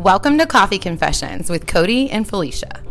[0.00, 2.82] Welcome to Coffee Confessions with Cody and Felicia.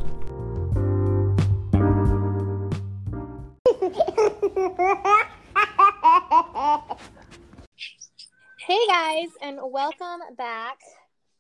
[8.59, 10.77] Hey guys, and welcome back.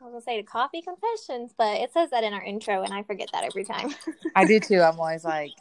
[0.01, 2.91] I was gonna say to Coffee Confessions, but it says that in our intro, and
[2.91, 3.93] I forget that every time.
[4.35, 4.81] I do too.
[4.81, 5.51] I'm always like,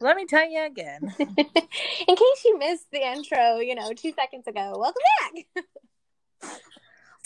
[0.00, 1.12] let me tell you again.
[1.18, 5.02] in case you missed the intro, you know, two seconds ago, welcome
[5.56, 5.64] back.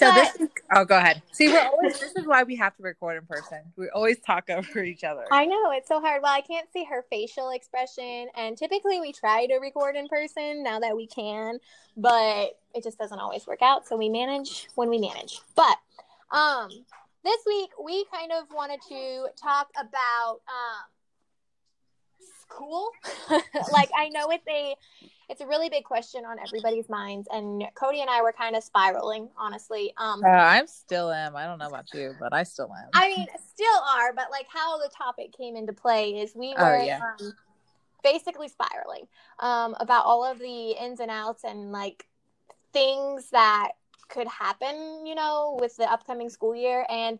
[0.04, 1.22] So But- this is, oh, go ahead.
[1.32, 3.60] See, we're always, this is why we have to record in person.
[3.76, 5.24] We always talk over each other.
[5.30, 6.22] I know it's so hard.
[6.22, 10.62] Well, I can't see her facial expression, and typically we try to record in person
[10.62, 11.58] now that we can,
[11.96, 13.86] but it just doesn't always work out.
[13.88, 15.40] So we manage when we manage.
[15.54, 15.78] But
[16.30, 16.68] um,
[17.24, 20.84] this week we kind of wanted to talk about um,
[22.48, 22.90] school.
[23.72, 24.74] like I know it's a
[25.28, 28.62] it's a really big question on everybody's minds, and Cody and I were kind of
[28.62, 29.92] spiraling, honestly.
[29.96, 31.34] Um, Uh, I'm still am.
[31.36, 32.90] I don't know about you, but I still am.
[32.92, 36.62] I mean, still are, but like how the topic came into play is we Oh,
[36.62, 37.00] were yeah.
[37.00, 37.34] um,
[38.02, 39.06] basically spiraling
[39.38, 42.06] um, about all of the ins and outs and like
[42.72, 43.72] things that
[44.08, 46.84] could happen, you know, with the upcoming school year.
[46.90, 47.18] And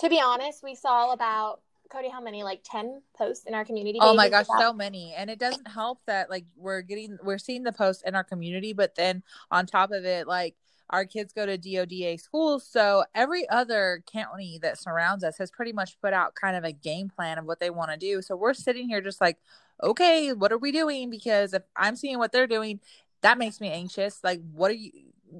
[0.00, 1.60] to be honest, we saw about
[1.94, 2.42] Cody, how many?
[2.42, 3.98] Like ten posts in our community.
[4.00, 5.14] Oh my gosh, so many.
[5.16, 8.72] And it doesn't help that like we're getting we're seeing the post in our community,
[8.72, 10.56] but then on top of it, like
[10.90, 12.66] our kids go to DoDEA schools.
[12.68, 16.72] So every other county that surrounds us has pretty much put out kind of a
[16.72, 18.20] game plan of what they want to do.
[18.20, 19.38] So we're sitting here just like,
[19.82, 21.10] okay, what are we doing?
[21.10, 22.80] Because if I'm seeing what they're doing,
[23.22, 24.20] that makes me anxious.
[24.22, 24.90] Like, what are you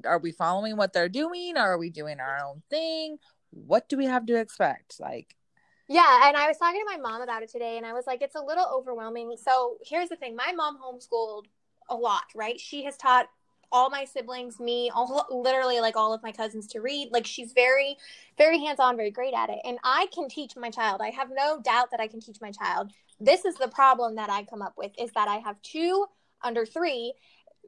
[0.03, 1.57] are we following what they're doing?
[1.57, 3.17] Or are we doing our own thing?
[3.51, 4.99] What do we have to expect?
[4.99, 5.35] Like
[5.87, 8.21] Yeah, and I was talking to my mom about it today, and I was like,
[8.21, 9.35] it's a little overwhelming.
[9.41, 11.45] So here's the thing: my mom homeschooled
[11.89, 12.59] a lot, right?
[12.59, 13.29] She has taught
[13.71, 17.09] all my siblings, me, all literally like all of my cousins to read.
[17.11, 17.97] Like she's very,
[18.37, 21.01] very hands-on, very great at it, and I can teach my child.
[21.01, 22.91] I have no doubt that I can teach my child.
[23.19, 26.07] This is the problem that I come up with: is that I have two
[26.43, 27.13] under three.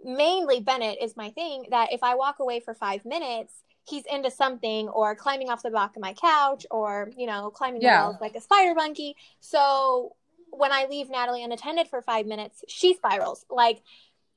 [0.03, 1.65] Mainly Bennett is my thing.
[1.69, 3.53] That if I walk away for five minutes,
[3.87, 7.81] he's into something or climbing off the back of my couch or you know climbing
[7.81, 7.97] Yeah.
[7.99, 9.15] the walls like a spider monkey.
[9.39, 10.15] So
[10.51, 13.45] when i leave natalie unattended for five minutes she spirals.
[13.49, 13.81] Like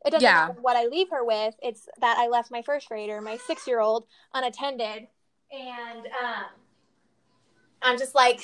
[0.05, 0.47] it doesn't Yeah.
[0.49, 1.55] matter what i leave her with.
[1.63, 5.09] It's that i left my first grader my six year old unattended.
[5.53, 6.45] And um,
[7.83, 8.41] i'm just like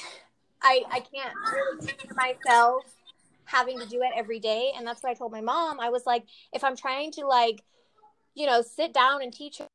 [0.63, 2.85] i i can't really picture myself
[3.45, 4.73] having to do it every day.
[4.77, 7.63] And that's what i told my mom i was like if i'm trying to like
[8.35, 9.67] you know sit down and teach her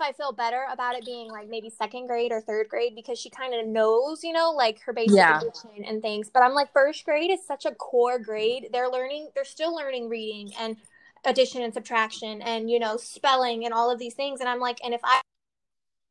[0.00, 3.30] I feel better about it being like maybe second grade or third grade because she
[3.30, 5.40] kind of knows, you know, like her basic Yeah.
[5.40, 6.30] addition and things.
[6.32, 8.68] But I'm like, first grade is such a core grade.
[8.72, 10.76] They're learning, they're still learning reading and
[11.24, 14.40] addition and subtraction and, you know, spelling and all of these things.
[14.40, 15.20] And I'm like, and if I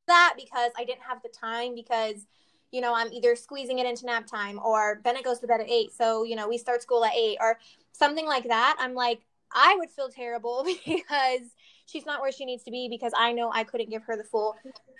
[0.08, 2.26] that because I didn't have the time because,
[2.72, 5.70] you know, I'm either squeezing it into nap time or Bennett goes to bed at
[5.70, 5.92] eight.
[5.94, 7.60] So, you know, we start school at eight or
[7.92, 8.78] something like that.
[8.80, 9.22] I'm like,
[9.52, 11.42] I would feel terrible because
[11.90, 14.24] she's not where she needs to be because I know I couldn't give her the
[14.24, 14.56] full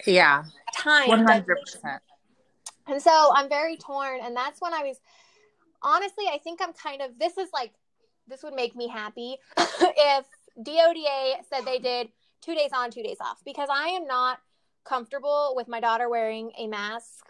[0.06, 0.44] yeah,
[0.76, 1.08] time.
[1.08, 2.02] one hundred percent.
[2.88, 4.20] And so I'm very torn.
[4.24, 5.00] And that's when I was
[5.84, 7.72] honestly, I think I'm kind of this is like
[8.28, 10.26] this would make me happy if
[10.62, 12.10] DoDEA said they did
[12.42, 14.40] two days on, two days off, because I am not
[14.84, 17.26] comfortable with my daughter wearing a mask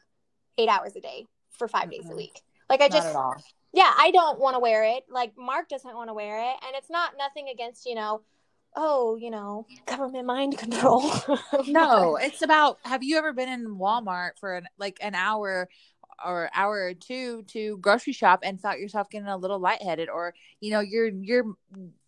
[0.57, 2.17] eight hours a day for 5 days a Mhm.
[2.17, 2.41] week.
[2.69, 3.17] Like I Not just
[3.71, 5.05] yeah, I don't want to wear it.
[5.09, 8.21] Like Mark doesn't want to wear it, and it's not nothing against you know,
[8.75, 11.11] oh you know, government mind control.
[11.67, 15.69] No, it's about have you ever been in Walmart for an, like an hour
[16.25, 20.33] or hour or two to grocery shop and felt yourself getting a little lightheaded or
[20.59, 21.45] you know you're you're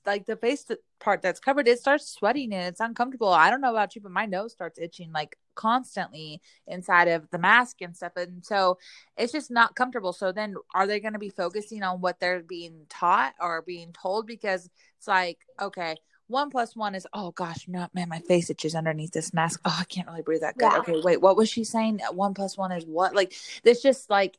[0.05, 0.65] like the face
[0.99, 3.29] part that's covered it starts sweating and it's uncomfortable.
[3.29, 7.37] I don't know about you but my nose starts itching like constantly inside of the
[7.37, 8.77] mask and stuff and so
[9.17, 10.13] it's just not comfortable.
[10.13, 13.93] So then are they going to be focusing on what they're being taught or being
[13.93, 15.97] told because it's like okay
[16.31, 19.59] one plus one is oh gosh no man my face itches underneath this mask.
[19.65, 20.71] Oh i can't really breathe that good.
[20.71, 20.79] Yeah.
[20.79, 21.99] okay wait what was she saying?
[22.13, 23.13] One plus one is what?
[23.13, 23.33] Like
[23.63, 24.37] it's just like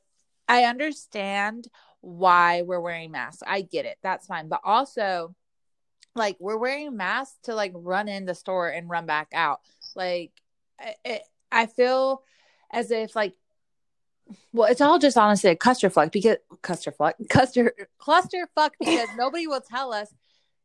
[0.49, 1.69] i understand
[2.01, 3.43] why we're wearing masks.
[3.47, 3.97] I get it.
[4.03, 4.49] That's fine.
[4.49, 5.35] But also
[6.17, 9.61] like we're wearing masks to like run in the store and run back out.
[9.95, 10.33] Like
[10.81, 11.23] I- it,
[11.53, 12.23] i feel
[12.73, 13.35] as if like
[14.53, 19.93] well, it's all just honestly a clusterfuck because clusterfuck, cluster clusterfuck because nobody will tell
[19.93, 20.13] us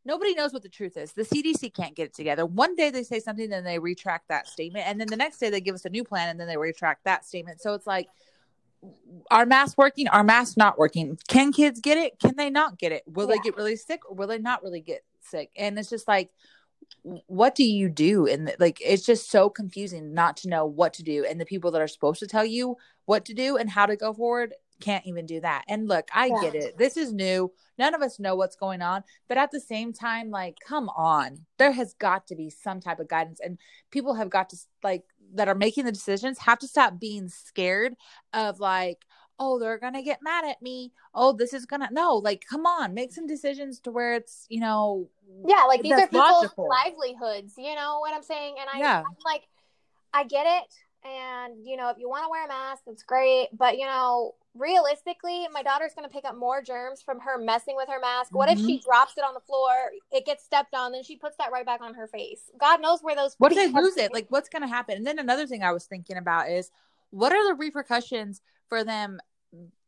[0.08, 1.12] nobody knows what the truth is.
[1.12, 2.46] The CDC can't get it together.
[2.46, 5.50] One day they say something, then they retract that statement, and then the next day
[5.50, 7.62] they give us a new plan, and then they retract that statement.
[7.62, 8.08] So it's like,
[9.30, 10.08] are masks working?
[10.08, 11.20] Are masks not working?
[11.28, 12.20] Can kids get it?
[12.20, 13.04] Can they not get it?
[13.06, 15.52] Will they get really sick, or will they not really get sick?
[15.58, 16.32] And it's just like,
[17.28, 21.04] what do you do and like it's just so confusing not to know what to
[21.04, 23.86] do and the people that are supposed to tell you what to do and how
[23.86, 26.42] to go forward can't even do that and look i Yeah.
[26.42, 29.60] get it this is new none of us know what's going on but at the
[29.60, 33.58] same time like come on there has got to be some type of guidance and
[33.92, 35.04] people have got to like
[35.34, 37.96] that are making the decisions have to stop being scared
[38.34, 39.06] of like
[39.40, 42.94] oh they're gonna get mad at me oh this is gonna no like come on
[42.94, 45.10] make some decisions to where it's you know
[45.46, 46.70] Yeah, like these are people's logical.
[46.70, 47.54] livelihoods.
[47.58, 48.56] You know what I'm saying?
[48.60, 49.00] And I, Yeah.
[49.00, 49.44] I'm like,
[50.14, 50.74] I get it.
[51.08, 53.50] And you know, if you want to wear a mask, that's great.
[53.54, 57.76] But you know, realistically, my daughter's going to pick up more germs from her messing
[57.76, 58.34] with her mask.
[58.34, 58.68] What if Mm-hmm.
[58.68, 59.72] she drops it on the floor?
[60.12, 62.50] It gets stepped on, then she puts that right back on her face.
[62.60, 63.36] God knows where those.
[63.38, 65.86] what if they lose it like what's gonna happen and then another thing i was
[65.86, 66.72] thinking about is
[67.12, 69.20] what are the repercussions for them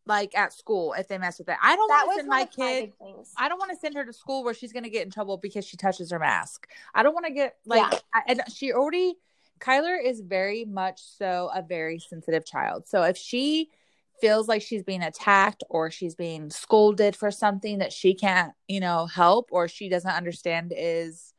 [0.06, 2.48] like at school if they mess with it i don't want to send my of
[2.58, 2.94] my kid.
[3.38, 5.38] I don't want to send her to school where she's going to get in trouble
[5.38, 6.68] because she touches her mask.
[6.94, 8.00] I don't want to get like, Yeah.
[8.14, 9.16] I, and she already,
[9.60, 12.88] Kyler is very much so a very sensitive child.
[12.88, 13.70] So if she
[14.22, 18.80] feels like she's being attacked or she's being scolded for something that she can't, you
[18.80, 21.34] know, help or she doesn't understand is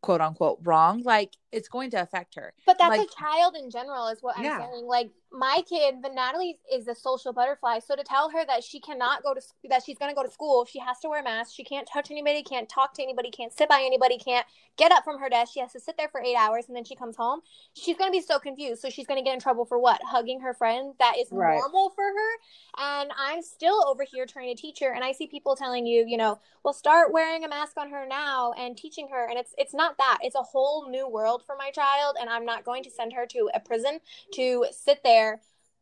[0.00, 2.52] quote unquote wrong, like it's going to affect her.
[2.66, 4.58] But that's Like- a child in general, is what I'm Yeah.
[4.70, 4.84] saying.
[4.86, 7.80] Like my kid, the Natalie is a social butterfly.
[7.80, 10.22] So to tell her that she cannot go to sc- that she's going to go
[10.22, 11.52] to school, she has to wear a mask.
[11.54, 14.46] She can't touch anybody, can't talk to anybody, can't sit by anybody, can't
[14.76, 15.52] get up from her desk.
[15.52, 17.40] She has to sit there for eight hours, and then she comes home.
[17.74, 18.80] She's going to be so confused.
[18.80, 20.00] So she's going to get in trouble for what?
[20.02, 21.58] Hugging her friend that is Right.
[21.58, 22.30] normal for her.
[22.78, 26.06] And I'm still over here trying to teach her, and I see people telling you,
[26.06, 29.26] you know, well, start wearing a mask on her now and teaching her.
[29.26, 30.18] And it's it's not that.
[30.22, 33.26] It's a whole new world for my child, and I'm not going to send her
[33.26, 34.00] to a prison
[34.34, 35.40] to sit there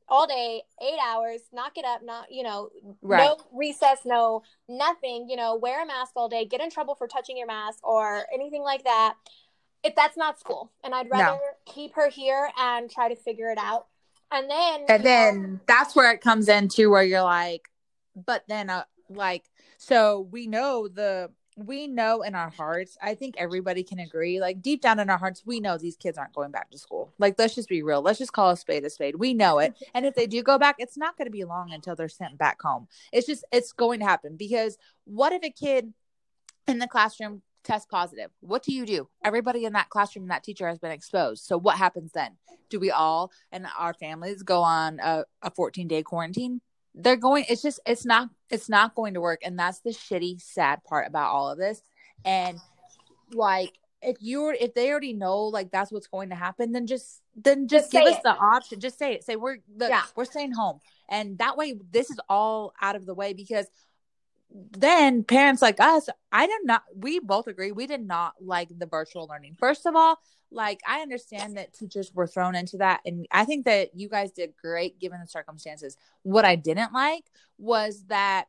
[0.09, 2.71] all day, eight hours, not get up, not you know,
[3.03, 3.29] Right.
[3.29, 5.29] no recess, no nothing.
[5.29, 8.27] You know, wear a mask all day, get in trouble for touching your mask or
[8.33, 9.15] anything like that.
[9.83, 11.19] If that's not school, and I'd No.
[11.19, 13.87] rather keep her here and try to figure it out.
[14.33, 17.69] And then, and you know, then that's where it comes into where you're like
[18.25, 19.45] but then uh, like
[19.77, 24.61] so we know the we know in our hearts i think everybody can agree like
[24.61, 27.13] deep down in our hearts we know these kids aren't going back to school.
[27.19, 28.03] Like let's just be real.
[28.03, 29.17] Let's just call a spade a spade.
[29.17, 29.75] We know it.
[29.95, 32.37] And if they do go back it's not going to be long until they're sent
[32.37, 32.89] back home.
[33.13, 35.93] It's just it's going to happen because what if a kid
[36.67, 38.31] in the classroom tests positive?
[38.41, 39.09] What do you do?
[39.25, 41.45] Everybody in that classroom that teacher has been exposed.
[41.45, 42.33] So what happens then?
[42.69, 46.61] Do we all and our families go on a, a 14 day quarantine
[46.97, 49.41] they're going it's just it's not it's not going to work.
[49.45, 51.83] And that's the shitty sad part about all of this.
[52.25, 52.59] And
[53.33, 53.73] like
[54.03, 57.69] if you're if they already know like that's what's going to happen then just then
[57.69, 58.23] just, Just give us it.
[58.23, 58.81] the option.
[58.81, 59.25] Just say it.
[59.25, 60.03] Say we're the, Yeah.
[60.17, 60.81] we're staying home.
[61.09, 63.67] And that way this is all out of the way because
[64.51, 68.87] then parents like us i did not we both agree we did not like the
[68.87, 69.57] virtual learning.
[69.59, 70.19] First of all
[70.51, 74.31] like i understand that teachers were thrown into that and i think that you guys
[74.31, 75.97] did great given the circumstances.
[76.23, 77.25] What i didn't like
[77.59, 78.47] was that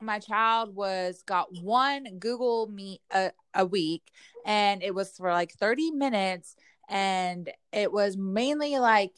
[0.00, 4.10] my child was got one google meet a, a week
[4.46, 6.56] and it was for like 30 minutes
[6.88, 9.12] and it was mainly like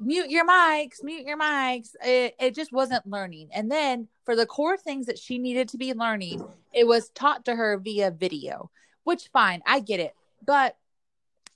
[0.00, 1.90] mute your mics, mute your mics.
[2.04, 3.48] It, it just wasn't learning.
[3.52, 7.44] And then for the core things that she needed to be learning, it was taught
[7.46, 8.70] to her via video,
[9.04, 10.14] which fine, I get it.
[10.44, 10.76] But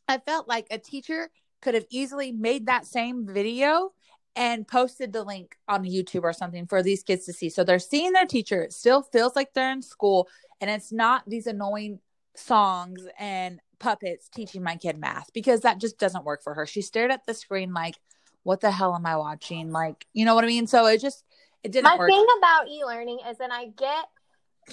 [0.08, 1.30] I felt like a teacher
[1.62, 3.92] could have easily made that same video
[4.36, 7.50] and posted the link on YouTube or something for these kids to see.
[7.50, 8.62] So they're seeing their teacher.
[8.62, 10.28] It still feels like they're in school
[10.60, 12.00] and it's not these annoying
[12.34, 16.66] songs and puppets teaching my kid math because that just doesn't work for her.
[16.66, 17.96] She stared at the screen like,
[18.42, 19.70] what the hell am I watching?
[19.70, 20.66] Like, you know what I mean?
[20.66, 21.24] So it just,
[21.62, 22.08] it didn't my work.
[22.08, 24.06] thing about e-learning is that I get,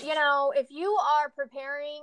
[0.03, 2.01] you know, if you are preparing,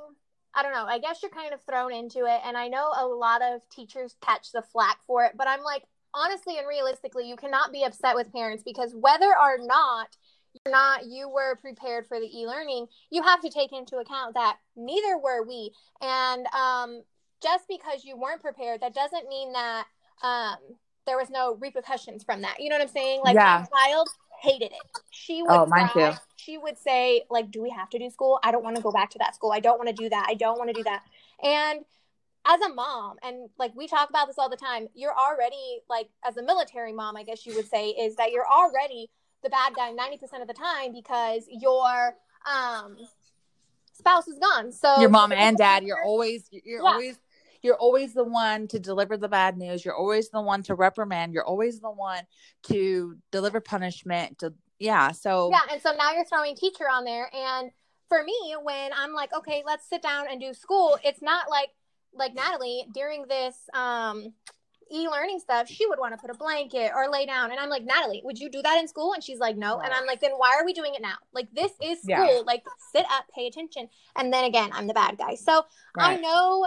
[0.55, 2.41] I don't know, I guess you're kind of thrown into it.
[2.45, 5.85] And I know a lot of teachers catch the flack for it, but I'm like,
[6.15, 10.09] honestly and realistically, you cannot be upset with parents because whether or not
[10.65, 14.57] you're not you were prepared for the e-learning, you have to take into account that
[14.77, 15.73] neither were we.
[16.01, 17.03] And um,
[17.43, 19.87] just because you weren't prepared, that doesn't mean that
[20.23, 20.57] um,
[21.07, 22.57] there was no repercussions from that.
[22.61, 23.21] You know what I'm saying?
[23.23, 23.65] Like Yeah.
[23.73, 24.09] my child
[24.41, 24.83] hated it.
[25.11, 26.13] She would Oh, mine cry.
[26.13, 26.19] too.
[26.37, 28.39] She would say, like, do we have to do school?
[28.43, 29.53] I don't want to go back to that school.
[29.53, 30.27] I don't want to do that.
[30.29, 31.03] I don't want to do that.
[31.43, 31.85] And
[32.47, 36.09] as a mom, and like we talk about this all the time, you're already like
[36.25, 39.09] as a military mom, I guess you would say, is that you're already
[39.43, 42.97] the bad guy 90% of the time because your um
[43.93, 44.73] spouse is gone.
[44.73, 46.91] So your mom and dad you're always you're Yeah.
[46.91, 47.19] always
[47.65, 51.33] you're always the one to deliver the bad news you're always the one to reprimand
[51.33, 52.23] you're always the one
[52.63, 57.31] to deliver punishment to yeah so Yeah, and so now you're throwing teacher on there,
[57.35, 57.71] and
[58.09, 61.71] for me, when I'm like, okay, let's sit down and do school, it's not like
[62.13, 64.35] like Natalie during this um
[64.93, 67.51] e-learning stuff, she would want to put a blanket or lay down.
[67.51, 69.15] And I'm like, Natalie, would you do that in school?
[69.15, 69.81] And she's like, no.
[69.81, 71.17] And I'm like, then why are we doing it now?
[71.33, 72.37] Like this is school.
[72.37, 72.43] Yeah.
[72.45, 73.89] Like sit up, pay attention.
[74.17, 75.35] And then again, I'm the bad guy.
[75.35, 75.65] So
[75.99, 76.67] I know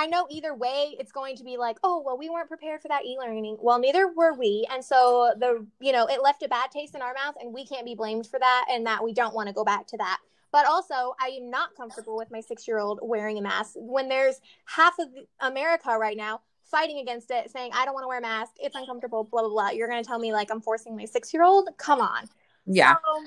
[0.00, 2.88] I know either way it's going to be like, oh, well, we weren't prepared for
[2.88, 3.58] that e-learning.
[3.60, 4.66] Well, neither were we.
[4.72, 7.66] And so the, you know, it left a bad taste in our mouth and we
[7.66, 10.16] can't be blamed for that and that we don't want to go back to that.
[10.52, 14.08] But also, I am not comfortable with my six year old wearing a mask when
[14.08, 15.08] there's half of
[15.40, 18.52] America right now fighting against it, saying, I don't want to wear a mask.
[18.58, 19.68] It's uncomfortable, blah, blah, blah.
[19.68, 21.68] You're going to tell me like I'm forcing my six year old?
[21.76, 22.24] Come on.
[22.64, 22.94] Yeah.
[22.94, 23.22] So,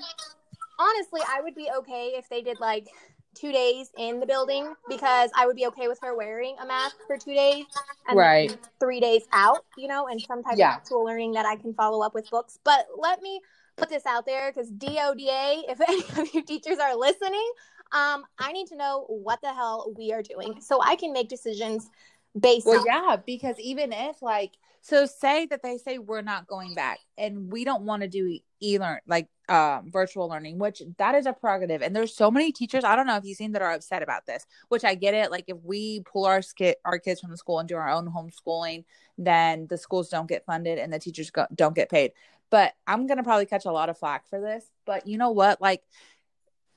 [0.80, 2.88] honestly, I would be okay if they did like
[3.34, 6.96] two days in the building because I would be okay with her wearing a mask
[7.06, 7.66] for two days
[8.08, 8.56] and Right.
[8.80, 10.74] three days out, you know, and some type Yeah.
[10.74, 12.58] of actual learning that I can follow up with books.
[12.64, 13.40] But let me
[13.76, 17.50] put this out there because DoDEA, if any of you teachers are listening,
[17.92, 21.28] um, I need to know what the hell we are doing so I can make
[21.28, 21.88] decisions
[22.38, 24.52] based Well, on yeah, because even if like
[24.84, 28.38] so say that they say we're not going back and we don't want to do
[28.62, 31.80] e-learn like um virtual learning, which that is a prerogative.
[31.80, 34.26] And there's so many teachers, I don't know if you've seen that are upset about
[34.26, 35.30] this, which I get it.
[35.30, 38.12] Like if we pull our skit our kids from the school and do our own
[38.12, 38.84] homeschooling,
[39.16, 42.12] then the schools don't get funded and the teachers go- don't get paid.
[42.50, 44.70] But I'm gonna probably catch a lot of flack for this.
[44.84, 45.62] But you know what?
[45.62, 45.82] Like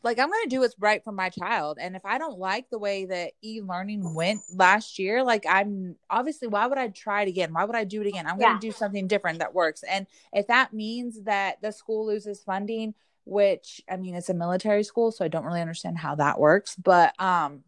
[0.03, 1.77] like I'm going to do what's right for my child.
[1.81, 6.47] And if I don't like the way that e-learning went last year, like I'm obviously
[6.47, 7.53] why would I try it again?
[7.53, 8.27] Why would I do it again?
[8.27, 8.59] I'm going Yeah.
[8.59, 9.83] to do something different that works.
[9.83, 12.93] And if that means that the school loses funding,
[13.25, 16.75] which I mean it's a military school, so I don't really understand how that works,
[16.75, 17.63] but um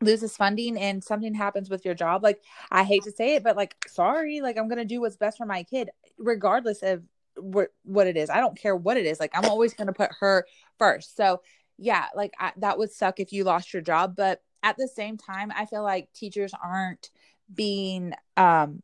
[0.00, 3.56] loses funding and something happens with your job, like I hate to say it, but
[3.56, 7.02] like sorry, like I'm going to do what's best for my kid regardless of
[7.36, 8.30] what what it is.
[8.30, 9.20] I don't care what it is.
[9.20, 10.46] Like I'm always going to put her
[10.78, 11.16] first.
[11.16, 11.40] So
[11.78, 15.16] yeah, like I, that would suck if you lost your job, but at the same
[15.16, 17.10] time, I feel like teachers aren't
[17.52, 18.82] being um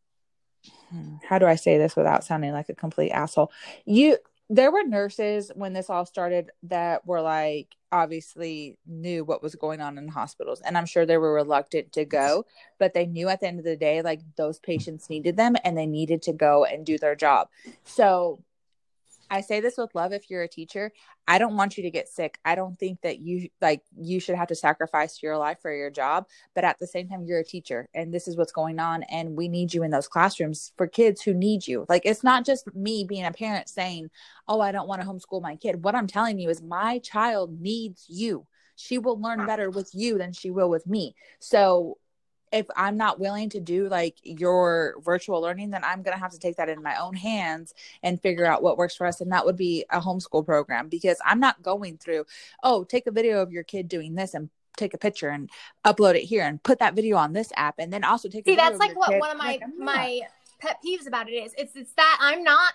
[0.90, 3.52] hmm, how do I say this without sounding like a complete asshole?
[3.84, 4.18] You
[4.52, 9.80] there were nurses when this all started that were like obviously knew what was going
[9.80, 12.44] on in hospitals and i'm sure they were reluctant to go
[12.78, 15.78] but they knew at the end of the day like those patients needed them and
[15.78, 17.48] they needed to go and do their job.
[17.84, 18.42] So
[19.30, 20.92] I say this with love if you're a teacher.
[21.28, 22.38] I don't want you to get sick.
[22.44, 25.90] I don't think that you like you should have to sacrifice your life for your
[25.90, 29.04] job, but at the same time you're a teacher and this is what's going on
[29.04, 31.86] and we need you in those classrooms for kids who need you.
[31.88, 34.10] Like it's not just me being a parent saying,
[34.48, 37.60] "Oh, I don't want to homeschool my kid." What I'm telling you is my child
[37.60, 38.46] needs you.
[38.74, 41.14] She will learn better with you than she will with me.
[41.38, 41.98] So
[42.52, 46.32] if I'm not willing to do like your virtual learning, then I'm going to have
[46.32, 49.20] to take that in my own hands and figure out what works for us.
[49.20, 52.24] And that would be a homeschool program because I'm not going through,
[52.62, 55.50] oh, take a video of your kid doing this and take a picture and
[55.84, 58.50] upload it here and put that video on this app and then also take a
[58.50, 59.20] See, that's like what kid.
[59.20, 60.20] one of my Like, my
[60.58, 61.54] pet peeves about it is.
[61.56, 62.72] It's it's that I'm not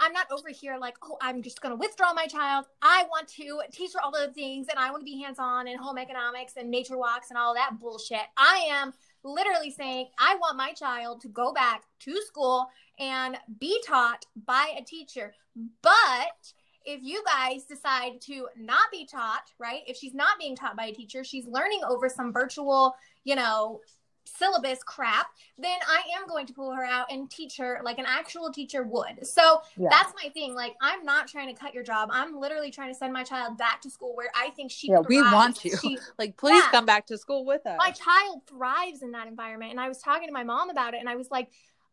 [0.00, 2.66] I'm not over here like, oh, I'm just gonna withdraw my child.
[2.80, 5.68] I want to teach her all the things and I want to be hands on
[5.68, 8.22] in home economics and nature walks and all that bullshit.
[8.36, 8.92] I am
[9.24, 14.74] literally saying I want my child to go back to school and be taught by
[14.78, 15.34] a teacher.
[15.82, 16.52] But
[16.84, 19.82] if you guys decide to not be taught, right?
[19.86, 23.80] If she's not being taught by a teacher, she's learning over some virtual, you know,
[24.24, 25.26] syllabus crap,
[25.58, 28.82] then I am going to pull her out and teach her like an actual teacher
[28.82, 29.26] would.
[29.26, 29.88] So Yeah.
[29.90, 30.54] that's my thing.
[30.54, 32.08] Like, I'm not trying to cut your job.
[32.12, 35.00] I'm literally trying to send my child back to school where I think she Yeah,
[35.00, 35.76] we want you.
[35.76, 36.70] She, Like, please Yeah.
[36.70, 37.76] come back to school with us.
[37.78, 39.70] my child thrives in that environment.
[39.72, 41.50] And I was talking to my mom about it, and I was like,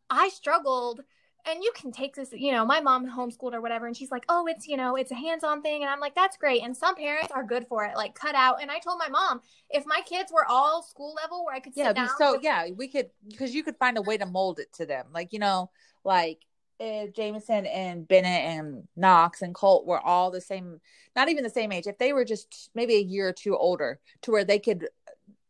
[0.09, 1.01] I struggled.
[1.45, 4.25] And you can take this, you know, my mom homeschooled or whatever, and she's like,
[4.29, 5.81] oh, it's, you know, it's a hands on thing.
[5.81, 6.63] And I'm like, that's great.
[6.63, 8.61] And some parents are good for it, like cut out.
[8.61, 11.73] And I told my mom, if my kids were all school level where I could
[11.73, 12.09] sit yeah, down.
[12.17, 15.07] so yeah, we could because you could find a way to mold it to them.
[15.13, 15.69] Like you know,
[16.03, 16.39] like
[16.79, 20.79] if Jameson and Bennett and Knox and Colt were all the same,
[21.15, 21.87] not even the same age.
[21.87, 24.87] If they were just maybe a year or two older, to where they could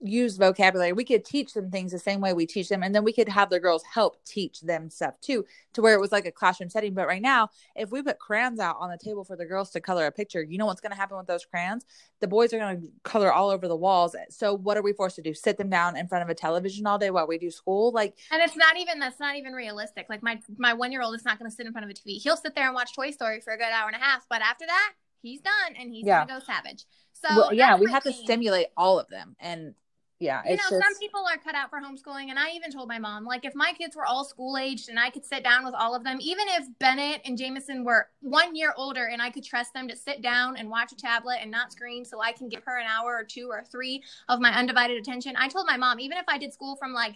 [0.01, 3.03] use vocabulary, we could teach them things the same way we teach them, and then
[3.03, 6.25] we could have the girls help teach them stuff too, to where it was like
[6.25, 6.94] a classroom setting.
[6.94, 9.82] But right now, if we put crayons out on the table for the girls to
[9.82, 11.86] color a picture, you know what's going to happen with those crayons?
[12.20, 14.15] the boys are going to color all over the walls.
[14.29, 15.34] So what are we forced to do?
[15.34, 17.91] Sit them down in front of a television all day while we do school?
[17.91, 20.08] Like, And it's not even that's not even realistic.
[20.10, 21.94] Like my my one year old is not going to sit in front of a
[21.94, 22.22] TV.
[22.22, 24.41] He'll sit there and watch Toy Story for a good hour and a half, but
[24.41, 26.25] after that, he's done and he's Yeah.
[26.25, 26.86] going to go savage.
[27.13, 29.36] So well, yeah, we have to stimulate all of them.
[29.39, 29.75] And
[30.20, 32.90] yeah, you know, it's some people are cut out for homeschooling, and I even told
[32.90, 35.64] my mom, like, if my kids were all school aged and I could sit down
[35.64, 39.30] with all of them, even if Bennett and Jameson were one year older and I
[39.30, 42.34] could trust them to sit down and watch a tablet and not scream so I
[42.34, 45.36] can give her an hour or two or three of my undivided attention.
[45.38, 47.16] I told my mom, even if I did school from like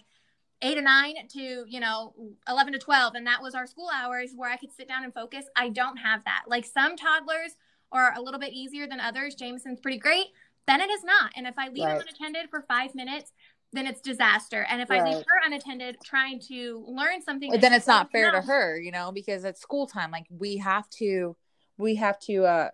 [0.62, 2.14] eight to nine to, you know,
[2.48, 5.12] 11 to 12, and that was our school hours where I could sit down and
[5.12, 6.44] focus, I don't have that.
[6.46, 7.56] Like, some toddlers
[7.92, 9.34] are a little bit easier than others.
[9.34, 10.26] Jameson's pretty great.
[10.66, 11.32] Bennett it is not.
[11.36, 11.96] And if I leave Right.
[11.96, 13.32] him unattended for five minutes,
[13.72, 14.64] then it's disaster.
[14.70, 18.40] And if I leave her unattended trying to learn something, then it's not fair to
[18.40, 20.10] her, you know, because it's school time.
[20.10, 21.36] Like we have to,
[21.76, 22.70] we have to, uh,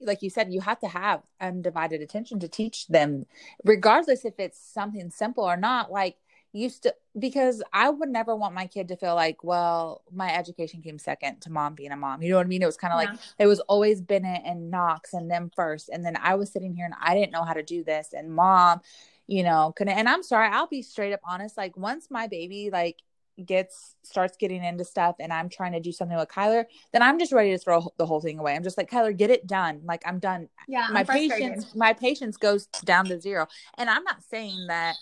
[0.00, 3.26] like you said, you have to have undivided attention to teach them,
[3.64, 5.90] regardless if it's something simple or not.
[5.90, 6.16] Like
[6.58, 10.82] you to because I would never want my kid to feel like, well, my education
[10.82, 12.22] came second to mom being a mom.
[12.22, 12.62] You know what I mean?
[12.62, 16.04] It was kind of like it was always Bennett and Knox and them first, and
[16.04, 18.80] then I was sitting here and I didn't know how to do this, and mom,
[19.26, 19.96] you know, couldn't.
[19.96, 21.56] And I'm sorry, I'll be straight up honest.
[21.56, 22.98] Like once my baby like
[23.44, 27.18] gets starts getting into stuff and I'm trying to do something with Kyler, then I'm
[27.18, 28.54] just ready to throw the whole thing away.
[28.54, 29.82] I'm just like, Kyler, get it done.
[29.84, 30.48] Like I'm done.
[30.66, 33.46] Yeah, I'm my patience, my patience goes down to zero.
[33.76, 34.96] And I'm not saying that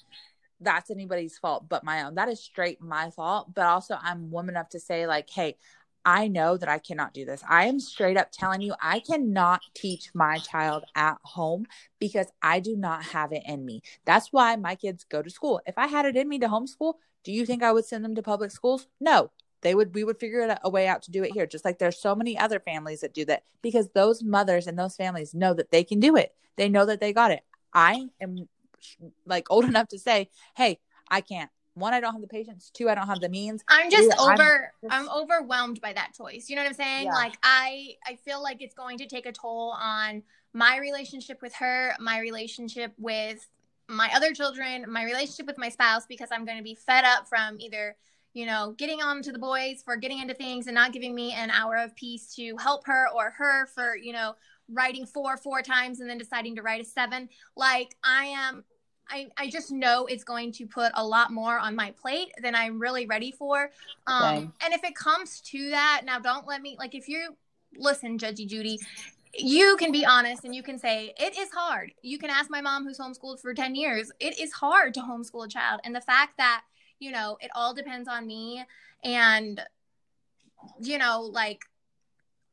[0.61, 2.15] that's anybody's fault but my own.
[2.15, 3.55] That is straight my fault.
[3.55, 5.57] But also I'm woman enough to say, like, hey,
[6.05, 7.43] I know that I cannot do this.
[7.49, 11.67] I am straight up telling you, I cannot teach my child at home
[11.99, 13.83] because I do not have it in me.
[14.05, 15.61] That's why my kids go to school.
[15.67, 16.95] If I had it in me to homeschool,
[17.25, 18.87] do you think I would send them to public schools?
[19.01, 19.33] No.
[19.63, 21.45] They would we would figure it a way out to do it here.
[21.45, 24.95] Just like there's so many other families that do that because those mothers and those
[24.95, 26.37] families know that they can do it.
[26.57, 27.41] They know that they got it.
[27.75, 28.49] I am
[29.25, 30.79] like old enough to say, "Hey,
[31.11, 32.71] I can't." One, I don't have the patience.
[32.73, 33.63] Two, I don't have the means.
[33.69, 36.49] I'm just Yeah, I'm over just- I'm, overwhelmed by that choice.
[36.49, 37.05] You know what I'm saying?
[37.07, 37.13] Yeah.
[37.15, 40.23] Like I I feel like it's going to take a toll on
[40.55, 43.47] my relationship with her, my relationship with
[43.89, 47.29] my other children, my relationship with my spouse because I'm going to be fed up
[47.29, 47.95] from either,
[48.33, 51.33] you know, getting on to the boys for getting into things and not giving me
[51.33, 54.35] an hour of peace to help her or her for, you know,
[54.71, 57.29] writing four four times and then deciding to write a seven.
[57.57, 58.65] Like I am
[59.09, 62.55] I, I just know it's going to put a lot more on my plate than
[62.55, 63.71] I'm really ready for.
[64.07, 64.53] Um, Same.
[64.65, 67.37] and if it comes to that, now don't let me like if you
[67.79, 68.81] listen, Judgy Judy,
[69.35, 71.93] you can be honest and you can say it is hard.
[72.03, 74.11] You can ask my mom who's homeschooled for 10 years.
[74.19, 75.81] It is hard to homeschool a child.
[75.85, 76.63] And the fact that,
[76.99, 78.65] you know, it all depends on me
[79.05, 79.61] and
[80.81, 81.61] you know, like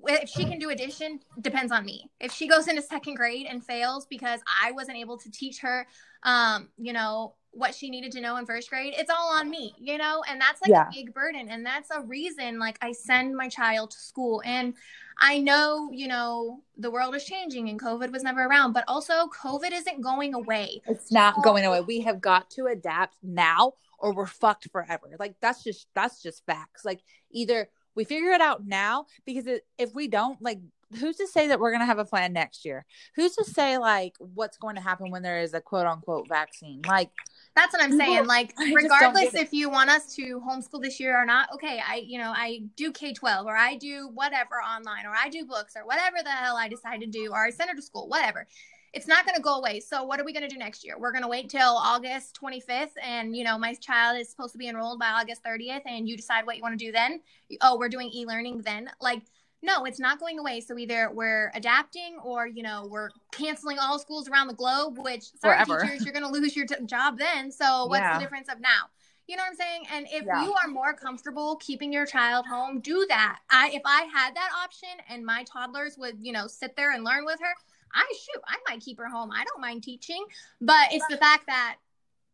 [0.08, 3.63] if she can do addition depends on me if she goes into second grade and
[3.66, 5.86] fails because i wasn't able to teach her
[6.24, 9.74] um you know what she needed to know in first grade it's all on me
[9.80, 10.88] you know and that's like Yeah.
[10.88, 14.74] a big burden and that's a reason like i send my child to school and
[15.20, 19.28] i know you know the world is changing and covid was never around but also
[19.28, 21.82] covid isn't going away It's not going away.
[21.82, 25.12] We have got to adapt now or we're fucked forever.
[25.20, 26.84] Like that's just that's just facts.
[26.84, 30.60] Like either we figure it out now because it, if we don't, like
[30.99, 32.86] who's to say that we're going to have a plan next year?
[33.15, 36.82] Who's to say like what's going to happen when there is a quote unquote vaccine?
[36.88, 37.10] Like
[37.56, 38.25] That's what I'm saying.
[38.25, 42.03] Like, I regardless if you want us to homeschool this year or not, okay, I,
[42.06, 45.73] you know, I do K 12 or I do whatever online or I do books
[45.75, 48.47] or whatever the hell I decide to do or I send her to school, whatever.
[48.93, 49.79] It's not going to go away.
[49.79, 50.97] So, what are we going to do next year?
[50.99, 54.60] We're going to wait till August 25th and, you know, my child is supposed to
[54.60, 57.19] be enrolled by August 30th and you decide what you want to do then.
[57.62, 58.89] Oh, we're doing e learning then.
[59.01, 59.23] Like,
[59.63, 60.60] no, it's not going away.
[60.62, 65.23] So either we're adapting or, you know, we're canceling all schools around the globe, which
[65.41, 65.79] sorry, Forever.
[65.82, 67.51] teachers, you're going to lose your t- job then.
[67.51, 68.17] So what's Yeah.
[68.17, 68.89] the difference of now?
[69.25, 69.86] You know what I'm saying?
[69.91, 70.43] And if Yeah.
[70.43, 73.39] you are more comfortable keeping your child home, do that.
[73.49, 77.06] I if I had that option and my toddlers would, you know, sit there and
[77.06, 77.53] learn with her,
[77.93, 79.32] I shoot, I might keep her home.
[79.32, 80.23] I don't mind teaching,
[80.62, 81.77] but it's the fact that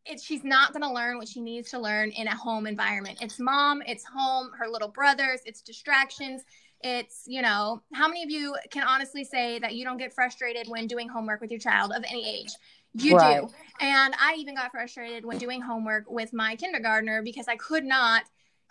[0.06, 3.20] it's she's not going to learn what she needs to learn in a home environment.
[3.22, 6.44] It's mom, it's home, her little brothers, it's distractions.
[6.82, 10.68] It's, you know, how many of you can honestly say that you don't get frustrated
[10.70, 12.52] when doing homework with your child of any age?
[12.94, 13.42] You Right.
[13.42, 13.50] do.
[13.82, 18.24] And I even got frustrated when doing homework with my kindergartner because I could not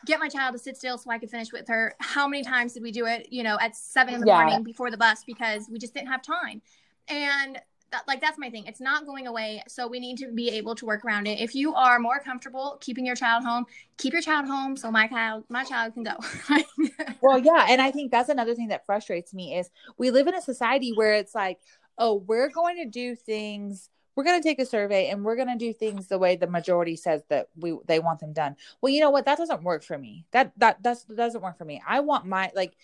[0.06, 1.94] get my child to sit still so I could finish with her.
[2.00, 4.36] How many times did we do it, you know, at seven in the Yeah.
[4.44, 6.62] morning before the bus because we just didn't have time?
[7.08, 8.66] And that, like that's my thing.
[8.66, 11.40] It's not going away, so we need to be able to work around it.
[11.40, 13.64] If you are more comfortable keeping your child home,
[13.96, 16.14] keep your child home so my child my child can go.
[17.22, 20.34] well yeah and i think that's another thing that frustrates me is we live in
[20.34, 21.58] a society where it's like
[21.96, 25.46] oh we're going to do things we're going to take a survey and we're going
[25.46, 28.56] to do things the way the majority says that we they want them done.
[28.80, 29.26] Well you know what?
[29.26, 30.24] That doesn't work for me.
[30.32, 31.80] That that that's, that doesn't work for me.
[31.86, 32.76] I want my like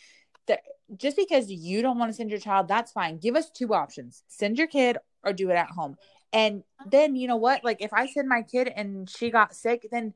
[0.46, 0.60] the,
[0.96, 3.18] just because you don't want to send your child that's fine.
[3.18, 4.22] Give us two options.
[4.28, 5.96] Send your kid or do it at home.
[6.32, 7.64] And then you know what?
[7.64, 10.14] Like if I send my kid and she got sick, then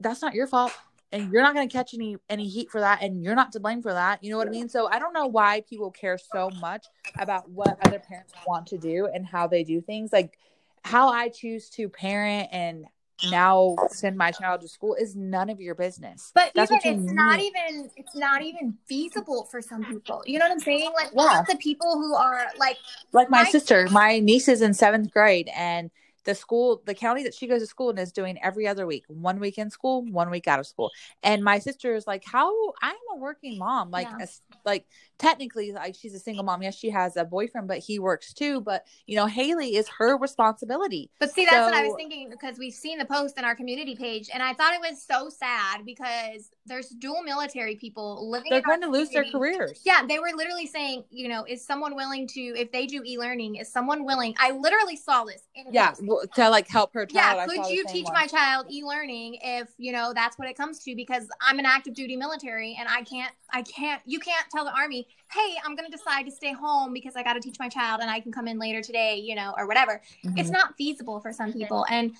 [0.00, 0.72] that's not your fault.
[1.12, 3.60] And you're not going to catch any any heat for that, and you're not to
[3.60, 4.22] blame for that.
[4.22, 4.68] You know what I mean?
[4.68, 6.86] So I don't know why people care so much
[7.18, 10.12] about what other parents want to do and how they do things.
[10.12, 10.38] Like
[10.84, 12.86] how I choose to parent and
[13.30, 16.30] now send my child to school is none of your business.
[16.34, 20.22] But That's even it's not even it's not even feasible for some people.
[20.26, 20.90] You know what I'm saying?
[20.94, 21.42] Like Yeah.
[21.46, 22.78] the people who are like
[23.12, 25.90] like my My- sister my niece is in seventh grade and
[26.24, 29.04] the school the county that she goes to school in is doing every other week
[29.08, 30.90] one week in school one week out of school.
[31.22, 32.50] And my sister is like how
[32.82, 33.90] i'm a working mom.
[33.90, 34.24] Like Yeah.
[34.24, 34.86] as- like
[35.18, 36.62] technically like she's a single mom.
[36.62, 38.60] Yes she has a boyfriend but he works too.
[38.60, 41.10] But you know haley is her responsibility.
[41.18, 43.94] But see, that's what I was thinking because we've seen the post in our community
[43.96, 48.48] page, and I thought it was so sad because there's dual military people living.
[48.48, 51.96] they're going to lose their careers Yeah, they were literally saying, you know, is someone
[51.96, 54.34] willing to, if they do e-learning, is someone willing?
[54.38, 55.42] I literally saw this.
[55.56, 58.14] In yeah well, to like help her child Yeah, I could saw you teach one.
[58.14, 60.94] my child e-learning if you know that's what it comes to?
[60.94, 64.72] Because I'm an active duty military, and I can't, I can't, you can't tell the
[64.72, 67.68] army, hey, I'm going to decide to stay home because I got to teach my
[67.68, 70.00] child, and I can come in later today, you know, or whatever
[70.36, 70.52] it's Mhm.
[70.52, 72.12] not feasible for some people and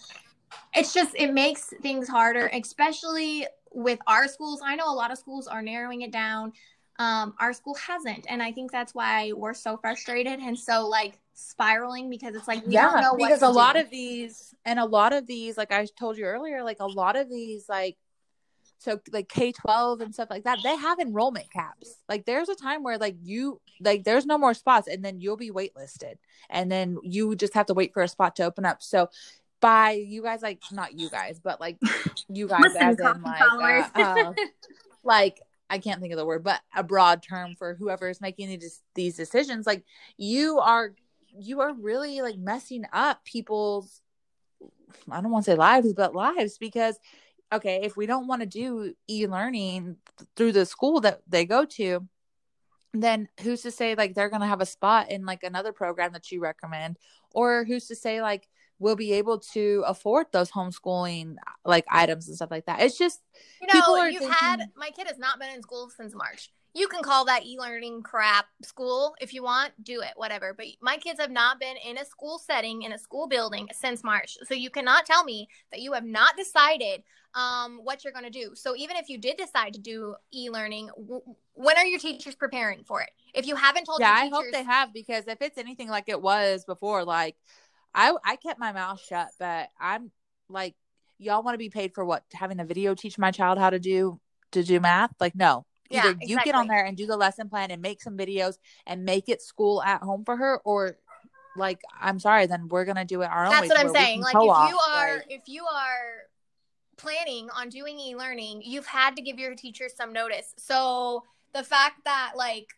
[0.74, 4.60] it's just it makes things harder especially with our schools.
[4.64, 6.52] I know a lot of schools are narrowing it down.
[6.98, 11.18] Um, our school hasn't and i think that's why we're so frustrated and so like
[11.32, 14.84] spiraling because it's like we don't know what because a lot of these and a
[14.84, 17.96] lot of these like i told you earlier like a lot of these like
[18.80, 21.96] so like k-12 and stuff like that they have enrollment caps.
[22.08, 25.36] Like there's a time where like you like there's no more spots and then you'll
[25.36, 26.14] be waitlisted
[26.48, 28.82] and then you just have to wait for a spot to open up.
[28.82, 29.10] So
[29.60, 31.78] by you guys like not you guys but like
[32.28, 33.40] you guys Listen, as in like
[33.94, 34.32] uh, uh,
[35.04, 38.48] like I can't think of the word, but a broad term for whoever is making
[38.48, 39.66] these these decisions.
[39.66, 39.84] Like
[40.18, 40.94] you are,
[41.38, 44.02] you are really like messing up people's.
[45.08, 46.98] I don't want to say lives, but lives because
[47.52, 49.96] okay, if we don't want to do e learning
[50.36, 52.06] through the school that they go to,
[52.92, 56.32] then who's to say like they're gonna have a spot in like another program that
[56.32, 56.98] you recommend,
[57.32, 58.48] or who's to say like
[58.80, 62.80] we'll be able to afford those homeschooling like items and stuff like that.
[62.80, 63.20] It's just
[63.60, 66.50] you know you've thinking- had my kid has not been in school since march.
[66.72, 70.54] You can call that e-learning crap school if you want do it whatever.
[70.54, 74.04] But my kids have not been in a school setting in a school building since
[74.04, 74.38] march.
[74.46, 77.02] So you cannot tell me that you have not decided
[77.34, 78.52] um, what you're going to do.
[78.54, 81.22] So even if you did decide to do e-learning w-
[81.54, 83.10] when are your teachers preparing for it?
[83.34, 86.08] If you haven't told yeah, I teachers hope they have because if it's anything like
[86.08, 87.36] it was before, like
[87.94, 90.10] I I kept my mouth shut, but I'm
[90.48, 90.74] like,
[91.18, 92.24] y'all want to be paid for what?
[92.32, 94.20] Having a video teach my child how to do
[94.52, 95.12] to do math?
[95.20, 95.66] Like, no.
[95.90, 98.58] Yeah, Either you get on there and do the lesson plan and make some videos
[98.86, 100.96] and make it school at home for her, or
[101.56, 103.50] like, I'm sorry, then we're gonna do it our own.
[103.50, 106.28] that's what i'm saying like if you are like- if you are
[106.96, 111.24] planning on doing e-learning you've had to give your teachers some notice so
[111.54, 112.68] the fact that like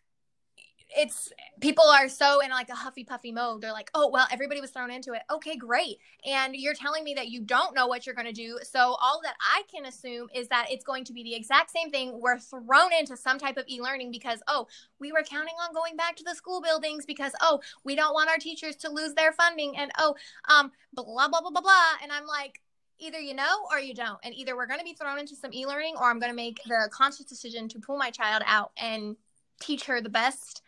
[0.95, 3.61] it's people are so in like a huffy puffy mode.
[3.61, 5.21] They're like oh well everybody was thrown into it.
[5.31, 5.97] Okay great.
[6.25, 8.59] And you're telling me that you don't know what you're going to do.
[8.63, 11.89] So all that i can assume is that it's going to be the exact same
[11.89, 12.19] thing.
[12.19, 14.67] We're thrown into some type of e-learning because oh
[14.99, 18.29] we were counting on going back to the school buildings because oh we don't want
[18.29, 20.15] our teachers to lose their funding and oh
[20.49, 21.93] um blah blah blah blah blah.
[22.01, 22.59] And i'm like
[22.99, 24.19] either you know or you don't.
[24.23, 26.61] And either we're going to be thrown into some e-learning or i'm going to make
[26.65, 29.15] the conscious decision to pull my child out and
[29.59, 30.62] teach her the best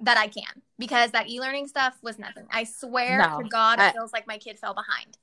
[0.00, 3.92] that i can because that e-learning stuff was nothing i swear No, to god it
[3.92, 5.18] feels like my kid fell behind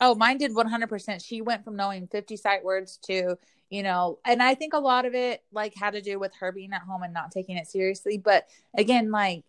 [0.00, 1.24] Oh, mine did 100%.
[1.24, 3.38] She went from knowing 50 sight words to,
[3.70, 6.52] you know, and I think a lot of it like had to do with her
[6.52, 8.18] being at home and not taking it seriously.
[8.18, 9.44] But again, like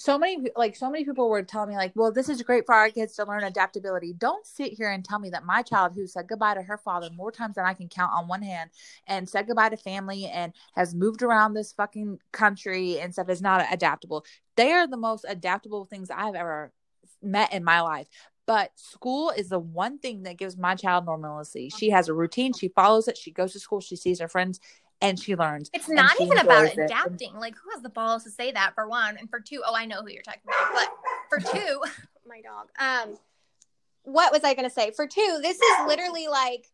[0.00, 2.74] so many, like so many people were telling me like, well, this is great for
[2.74, 4.12] our kids to learn adaptability.
[4.12, 7.10] Don't sit here and tell me that my child who said goodbye to her father
[7.16, 8.70] more times than I can count on one hand
[9.08, 13.42] and said goodbye to family and has moved around this fucking country and stuff is
[13.42, 14.24] not adaptable.
[14.54, 16.72] They are the most adaptable things I've ever
[17.20, 18.06] met in my life.
[18.46, 21.70] But school is the one thing that gives my child normalcy.
[21.76, 24.60] She has a routine, she follows it, she goes to school, she sees her friends,
[25.00, 25.70] and she learned.
[25.72, 26.78] it's not even about it.
[26.78, 27.34] adapting.
[27.34, 29.16] Like who has the balls to say that for one?
[29.16, 30.74] And for two oh i know who you're talking about.
[30.74, 30.88] But
[31.28, 31.82] for two
[32.26, 32.68] my dog.
[32.78, 33.16] Um
[34.02, 34.90] what was i going to say?
[34.90, 36.66] For two this is literally like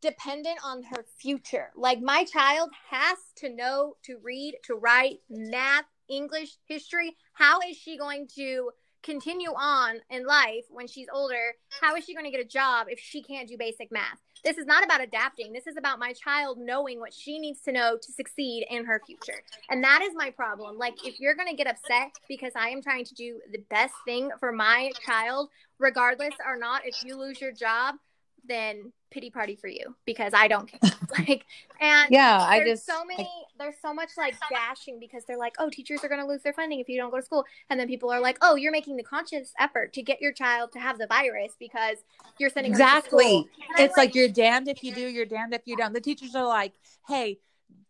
[0.00, 1.70] dependent on her future.
[1.76, 7.16] Like my child has to know to read to write math english history.
[7.34, 8.70] How is she going to
[9.02, 12.86] continue on in life when she's older, how is she going to get a job
[12.90, 14.18] if she can't do basic math?
[14.44, 15.52] This is not about adapting.
[15.52, 19.02] This is about my child knowing what she needs to know to succeed in her
[19.06, 19.42] future.
[19.68, 20.78] And that is my problem.
[20.78, 23.94] Like, if you're going to get upset because I am trying to do the best
[24.06, 27.96] thing for my child, regardless or not, if you lose your job,
[28.46, 30.90] then pity party for you because I don't care.
[31.18, 31.44] like,
[31.80, 35.68] and Yeah, I just so many there's so much like bashing because they're like oh
[35.68, 37.88] teachers are going to lose their funding if you don't go to school and then
[37.88, 40.98] people are like oh you're making the conscious effort to get your child to have
[40.98, 41.98] the virus because
[42.38, 43.24] you're sending exactly.
[43.24, 43.48] school.
[43.68, 45.92] And I'm It's like you're damned if you do, you're damned if you don't.
[45.92, 46.72] The teachers are like,
[47.06, 47.38] "Hey,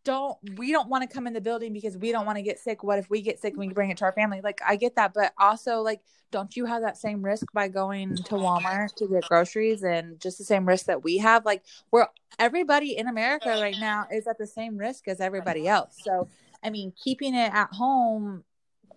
[0.02, 2.58] don't we don't want to come in the building because we don't want to get
[2.58, 2.82] sick.
[2.82, 4.96] What if we get sick and we bring it to our family?" Like I get
[4.96, 9.08] that, but also like don't you have that same risk by going to Walmart to
[9.08, 11.44] get groceries and just the same risk that we have?
[11.44, 12.06] Like we're
[12.38, 15.98] everybody in America right now is at the same risk as everybody else.
[16.02, 16.28] So,
[16.62, 18.44] I mean, keeping it at home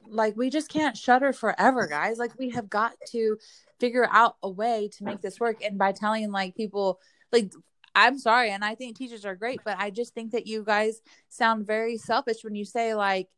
[0.07, 2.17] like we just can't shutter forever, guys.
[2.17, 3.37] Like we have got to
[3.79, 6.99] figure out a way to make this work and by telling like people
[7.31, 7.51] like
[7.95, 11.01] I'm sorry and I think teachers are great, but I just think that you guys
[11.29, 13.29] sound very selfish when you say like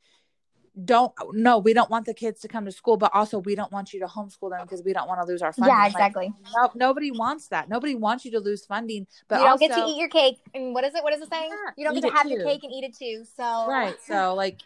[0.84, 3.72] don't no, we don't want the kids to come to school, but also we don't
[3.72, 5.76] want you to homeschool them because we don't want to lose our funding.
[5.76, 7.70] yeah Like, exactly no, nobody wants that.
[7.70, 10.38] Nobody wants you to lose funding, but you don't also, get to eat your cake
[10.54, 12.44] and what is it what is it saying Yeah, you don't get to have your
[12.44, 14.62] cake and eat it too so right so like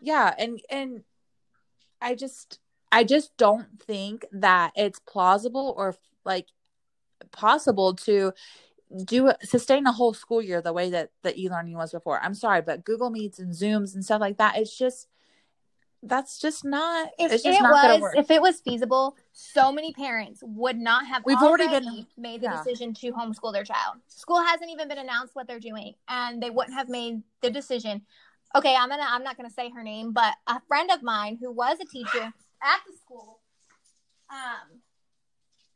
[0.00, 1.02] yeah and and
[2.00, 2.58] i just
[2.92, 5.94] i just don't think that it's plausible or
[6.24, 6.46] like
[7.30, 8.32] possible to
[9.04, 12.20] do sustain a whole school year the way that the e-learning was before.
[12.22, 15.08] I'm sorry but google meets and zooms and stuff like that it's just
[16.06, 18.14] that's just not if it's it just not was work.
[18.18, 22.40] if it was feasible so many parents would not have We've already, already been- made
[22.42, 22.56] the yeah.
[22.62, 23.96] decision to homeschool their child.
[24.08, 28.02] School hasn't even been announced what they're doing and they wouldn't have made the decision.
[28.54, 31.50] Okay i'm gonna i'm not gonna say her name but a friend of mine who
[31.50, 33.40] was a teacher at the school
[34.30, 34.80] um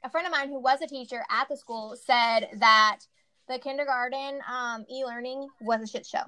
[0.05, 3.01] a friend of mine who was a teacher at the school said that
[3.49, 6.23] the kindergarten um, e-learning was a shit show.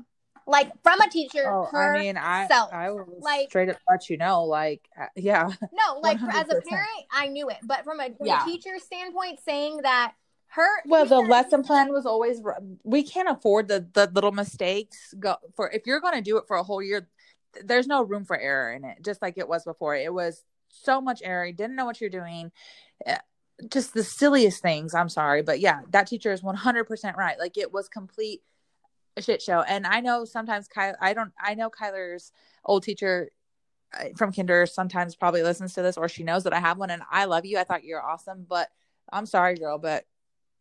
[0.46, 2.72] Like from a teacher oh i mean i herself.
[2.72, 5.48] i will Like- straight up let you know like uh, yeah.
[5.72, 8.42] No, like for- as a parent, I knew it, but from a, from Yeah.
[8.42, 10.14] a teacher standpoint, saying that
[10.48, 12.40] her Well, the lesson plan was always
[12.82, 16.44] we can't afford the the little mistakes go for if you're going to do it
[16.48, 17.08] for a whole year
[17.62, 19.94] there's no room for error in it just like it was before.
[19.94, 22.50] It was so much error you didn't know what you're doing.
[23.06, 23.18] Eh,
[23.68, 27.72] just the silliest things i'm sorry but yeah that teacher is 100% right like it
[27.72, 28.42] was complete
[29.18, 32.32] shit show and i know sometimes Kyle, i don't i know kyler's
[32.64, 33.30] old teacher
[33.98, 36.90] uh, from kinder sometimes probably listens to this or she knows that i have one
[36.90, 38.68] and i love you i thought you're awesome but
[39.12, 40.04] i'm sorry girl but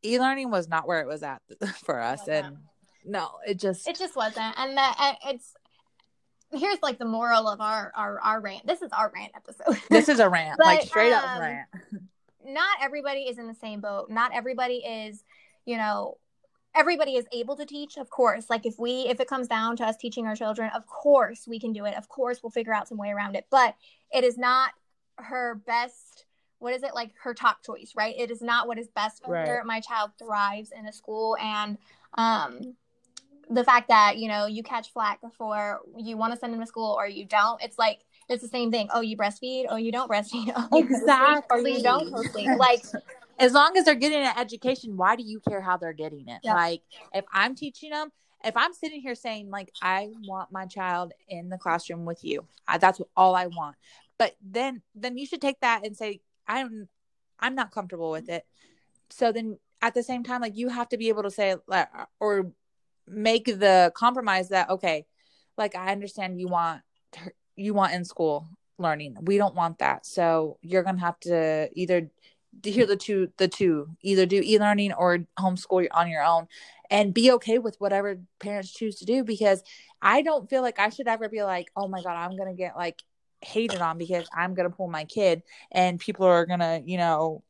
[0.04, 1.42] e-learning was not where it was at
[1.86, 2.58] for us and
[3.06, 5.54] no it just it just wasn't, and that it's
[6.52, 8.66] here's like the moral of our our our rant.
[8.66, 9.82] This is our rant episode.
[9.90, 11.68] this is a rant But, like straight up um, rant
[12.46, 14.10] not everybody is in the same boat.
[14.10, 15.24] Not everybody is,
[15.66, 16.18] you know,
[16.76, 18.50] everybody is able to teach, of course.
[18.50, 21.60] Like if we if it comes down to us teaching our children, of course we
[21.60, 21.96] can do it.
[21.96, 23.48] Of course we'll figure out some way around it.
[23.50, 23.76] But
[24.14, 24.72] it is not
[25.18, 26.26] her best
[26.60, 28.14] what is it like her top choice, right?
[28.18, 29.48] It is not what is best for Right.
[29.48, 29.64] her.
[29.66, 31.78] My child thrives in a school and
[32.16, 32.76] um
[33.50, 36.68] the fact that, you know, you catch flack before you want to send him to
[36.68, 38.90] school or you don't, it's like it's the same thing.
[38.94, 39.66] Oh, you breastfeed.
[39.70, 40.54] Oh, you don't breastfeed.
[40.56, 40.88] Oh, you
[41.52, 42.12] Or you don't Exactly.
[42.14, 42.50] co-sleep.
[42.60, 42.84] Like
[43.40, 46.42] as long as they're getting an education why do you care how they're getting it
[46.44, 46.56] Yeah.
[46.56, 46.82] like
[47.14, 48.12] if i'm teaching them
[48.44, 52.46] if i'm sitting here saying like i want my child in the classroom with you
[52.68, 53.78] I, that's all i want
[54.18, 56.90] but then then you should take that and say i'm
[57.40, 58.46] i'm not comfortable with it
[59.10, 61.88] so then at the same time like you have to be able to say like,
[62.20, 62.52] or
[63.08, 65.06] make the compromise that okay
[65.58, 66.82] like i understand you want
[67.60, 69.18] you want in school learning.
[69.22, 70.06] We don't want that.
[70.06, 72.10] So you're gonna have to either
[72.64, 76.48] hear the two the two either do e-learning or homeschool on your own
[76.90, 79.64] and be okay with whatever parents choose to do because
[80.02, 82.76] i don't feel like i should ever be like oh my god i'm gonna get
[82.76, 83.02] like
[83.42, 87.44] hated on because i'm gonna pull my kid and people are gonna you know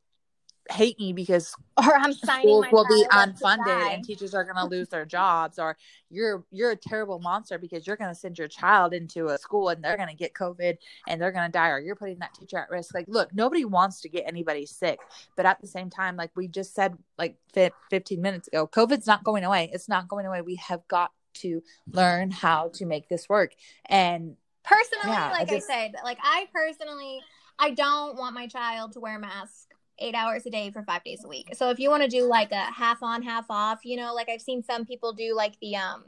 [0.70, 4.44] hate me because or I'm schools will be child up to unfunded and teachers are
[4.44, 5.78] going to lose their jobs or
[6.10, 9.70] you're you're a terrible monster because you're going to send your child into a school
[9.70, 10.78] and they're going to get covid
[11.08, 12.94] and they're going to die or you're putting that teacher at risk.
[12.94, 15.00] Like look nobody wants to get anybody sick
[15.36, 19.24] but at the same time like we just said like 15 minutes ago covid's not
[19.24, 19.70] going away.
[19.74, 20.42] It's not going away.
[20.42, 23.54] We have got to learn how to make this work.
[23.86, 27.22] And personally, Yeah, like I, just- said, like I personally,
[27.58, 29.69] I don't want my child to wear a mask
[30.00, 31.50] eight hours a day for five days a week.
[31.56, 34.30] So if you want to do like a half on, half off, you know, like
[34.30, 36.06] I've seen some people do like the um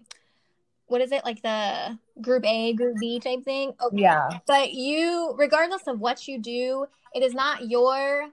[0.87, 3.73] what is it like the group A, group B type thing.
[3.81, 4.01] Okay.
[4.01, 4.39] Yeah.
[4.45, 8.29] But you, regardless of what you do, it is not your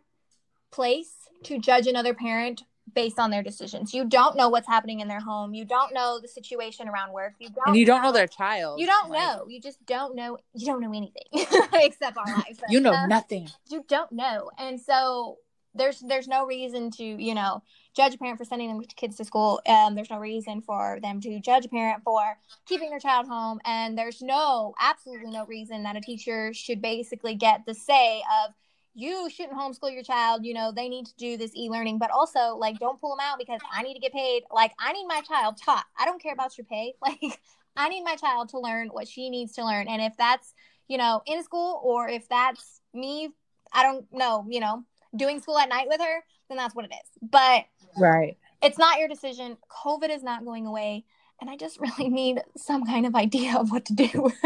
[0.71, 1.13] place
[1.45, 3.95] to judge another parent based on their decisions.
[3.95, 5.55] You don't know what's happening in their home.
[5.55, 7.35] You don't know the situation around work.
[7.39, 8.81] You don't And you don't know their child.
[8.81, 9.47] You don't Like, know.
[9.47, 10.39] You just don't know.
[10.55, 11.23] You don't know anything
[11.75, 12.61] except our lives.
[12.69, 13.49] You know Uh, nothing.
[13.69, 15.37] you don't know and so
[15.75, 17.63] there's there's no reason to you know
[17.97, 21.21] judge a parent for sending their kids to school um there's no reason for them
[21.21, 25.83] to judge a parent for keeping their child home and there's no absolutely no reason
[25.83, 28.55] that a teacher should basically get the say of
[28.95, 32.57] you shouldn't homeschool your child you know they need to do this e-learning but also
[32.57, 35.21] like don't pull them out because i need to get paid like i need my
[35.21, 35.85] child taught.
[35.99, 36.95] I don't care about your pay.
[37.03, 37.41] Like
[37.77, 40.53] i need my child to learn what she needs to learn and if that's
[40.89, 43.29] you know in school or if that's me
[43.73, 44.85] I don't know, you know,
[45.17, 47.11] doing school at night with her, then that's what it is.
[47.23, 47.65] But
[47.97, 48.37] Right.
[48.63, 49.57] it's not your decision.
[49.85, 51.05] COVID is not going away.
[51.41, 54.33] And I just really need some kind of idea of what to do.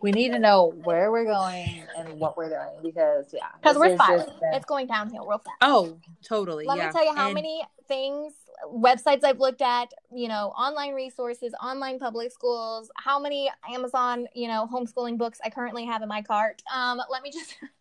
[0.00, 3.48] We need to know where we're going and what we're doing because yeah.
[3.60, 4.26] Because we're has spiraling.
[4.40, 5.56] been- It's going downhill real fast.
[5.60, 6.64] Oh, totally.
[6.66, 6.86] Let yeah.
[6.86, 8.32] me tell you how And- many things,
[8.72, 14.46] websites I've looked at, you know, online resources, online public schools, how many Amazon, you
[14.48, 16.62] know, homeschooling books I currently have in my cart.
[16.72, 17.56] Um, let me just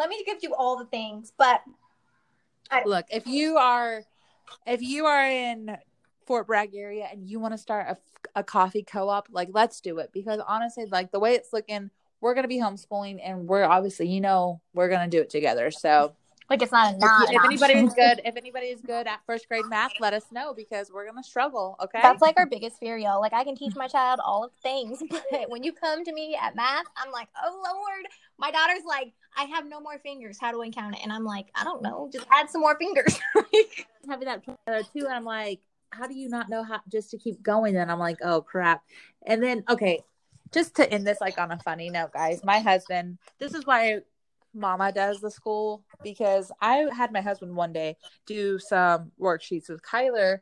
[0.00, 1.32] let me give you all the things.
[1.36, 1.60] But
[2.86, 4.02] look if you are
[4.66, 5.76] if you are in
[6.26, 9.98] fort bragg area and you want to start a, a coffee co-op like let's do
[9.98, 13.64] it because honestly like the way it's looking we're going to be homeschooling and we're
[13.64, 16.14] obviously you know we're going to do it together so
[16.50, 19.48] like it's not a if, if anybody is good if anybody is good at first
[19.48, 22.78] grade math let us know because we're going to struggle okay That's like our biggest
[22.78, 23.20] fear, y'all.
[23.20, 26.12] Like I can teach my child all of the things, but when you come to
[26.12, 28.06] me at math, I'm like, oh lord.
[28.38, 30.38] My daughter's like, I have no more fingers.
[30.40, 31.02] How do I count it?
[31.02, 32.08] And I'm like, I don't know.
[32.10, 33.20] Just add some more fingers.
[34.08, 35.60] having that too and i'm like
[35.90, 38.82] how do you not know how just to keep going and i'm like oh crap
[39.26, 40.00] and then okay
[40.52, 44.00] just to end this like on a funny note guys my husband this is why
[44.54, 49.82] mama does the school because i had my husband one day do some worksheets with
[49.82, 50.38] kyler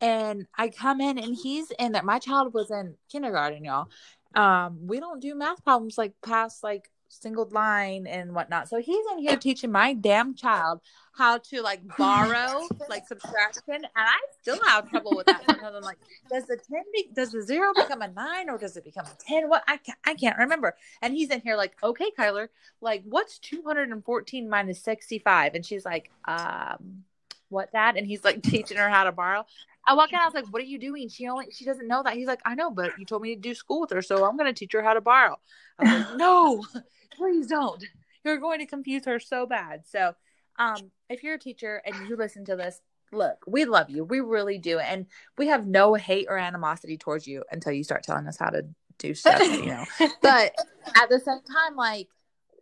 [0.00, 3.86] and i come in and he's in that my child was in kindergarten y'all.
[4.34, 8.68] Um we don't do math problems like past like single line and whatnot.
[8.68, 10.80] So he's in here teaching my damn child
[11.14, 15.76] how to like borrow like subtraction and i still have trouble with that sometimes.
[15.76, 15.98] I'm like
[16.30, 19.22] does the 10 be, does the zero become a nine or does it become a
[19.22, 20.74] 10 what i can't, I can't remember.
[21.02, 22.48] And he's in here like okay kyler
[22.80, 27.04] like what's 214 minus 65 and she's like um
[27.52, 27.96] what that?
[27.96, 29.44] And he's like teaching her how to borrow.
[29.86, 31.08] I walk in i was like what are you doing?
[31.08, 32.14] She only she doesn't know that.
[32.14, 34.36] He's like i know but you told me to do school with her so i'm
[34.36, 35.38] going to teach her how to borrow.
[35.78, 36.64] I was like no
[37.16, 37.84] please don't.
[38.24, 39.82] You're going to confuse her so bad.
[39.86, 40.14] So
[40.58, 42.80] um if you're a teacher and you listen to this
[43.12, 44.04] look we love you.
[44.04, 44.78] We really do.
[44.78, 48.50] And we have no hate or animosity towards you until you start telling us how
[48.50, 48.64] to
[48.98, 49.84] do stuff you know.
[49.98, 50.54] But
[50.96, 52.08] at the same time like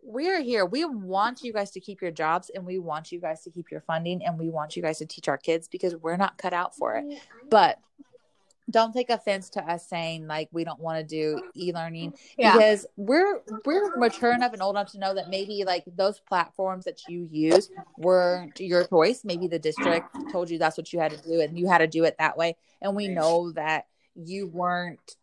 [0.03, 0.65] we're here.
[0.65, 3.71] We want you guys to keep your jobs and we want you guys to keep
[3.71, 6.53] your funding and we want you guys to teach our kids because we're not cut
[6.53, 7.05] out for it.
[7.49, 7.79] But
[8.71, 12.53] don't take offense to us saying like we don't want to do e-learning Yeah.
[12.53, 16.85] because we're we're mature enough and old enough to know that maybe like those platforms
[16.85, 19.25] that you use weren't your choice.
[19.25, 21.89] Maybe the district told you that's what you had to do and you had to
[21.89, 22.57] do it that way.
[22.81, 25.17] And we know that you weren't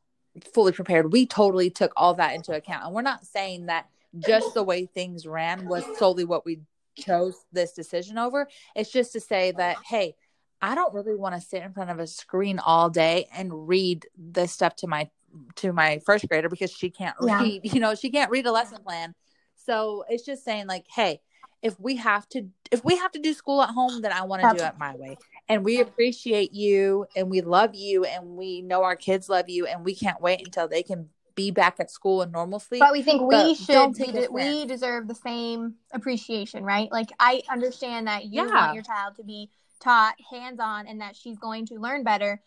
[0.54, 1.12] fully prepared.
[1.12, 2.86] We totally took all that into account.
[2.86, 6.60] And we're not saying that just the way things ran was solely what we
[6.96, 10.16] chose this decision over it's just to say that hey
[10.62, 14.08] I don't really want to sit in front of a screen all day and read
[14.18, 15.10] this stuff to my
[15.58, 17.42] to my first grader because she can't Yeah.
[17.42, 17.62] read.
[17.74, 19.14] You know, she can't read a lesson plan.
[19.56, 21.22] So it's just saying like, hey,
[21.62, 24.42] if we have to if we have to do school at home, then I want
[24.42, 25.18] to do it my way.
[25.50, 29.66] And we appreciate you and we love you and we know our kids love you
[29.66, 32.82] and we can't wait until they can be back at school and normal sleep.
[32.82, 36.92] But we think we should, we, de- we deserve the same appreciation, right?
[36.92, 38.54] Like, I understand that you Yeah.
[38.54, 42.42] want your child to be taught hands on and that she's going to learn better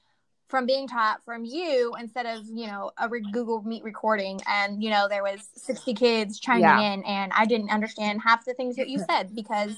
[0.49, 4.83] from being taught from you instead of, you know, a re- Google Meet recording and,
[4.83, 6.93] you know, there was 60 kids chiming Yeah.
[6.93, 9.77] in and I didn't understand half the things that you said because,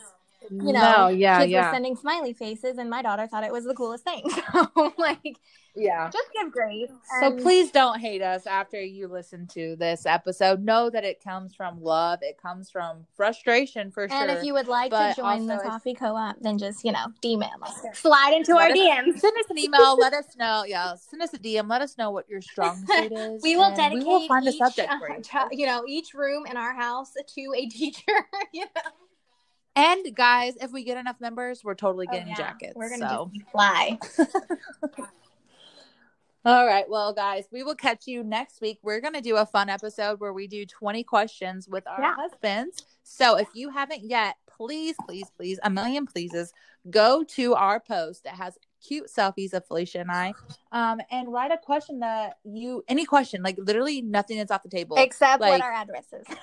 [0.51, 1.67] you know, no, yeah, kids yeah.
[1.67, 4.25] were sending smiley faces and my daughter thought it was the coolest thing.
[4.53, 5.39] So, like,
[5.75, 6.11] yeah.
[6.11, 6.91] just give grace.
[7.21, 10.63] So and- please don't hate us after you listen to this episode.
[10.63, 12.19] Know that it comes from love.
[12.23, 14.21] It comes from frustration for And sure.
[14.23, 17.43] And if you would like to join the coffee co-op, then just you know DM
[17.63, 19.19] us, slide into Let our us- DMs.
[19.21, 19.97] send us an email.
[19.99, 20.65] let us know.
[20.67, 21.69] Yeah, send us a DM.
[21.69, 23.43] Let us know what your strong suit is.
[23.43, 25.49] We will dedicate We will find each, a subject uh, for you.
[25.63, 28.13] you know, each room in our house to a teacher.
[28.53, 28.83] you know?
[29.75, 32.35] And guys, if we get enough members, we're totally Oh, getting yeah.
[32.35, 32.75] jackets.
[32.77, 33.99] We're gonna so fly.
[36.45, 36.89] All right.
[36.89, 38.79] Well, guys, we will catch you next week.
[38.83, 42.15] We're going to do a fun episode where we do 20 questions with our Yeah.
[42.17, 42.85] husbands.
[43.05, 46.53] So if you haven't yet, please, please, please, a million pleases,
[46.91, 50.35] go to our post that has cute selfies of Felicia and I
[50.73, 54.69] um, and write a question that you, any question, like literally nothing is off the
[54.69, 54.97] table.
[54.99, 56.27] Except like- what our address is.